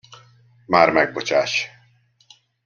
Már 0.65 0.91
megbocsáss. 0.91 1.67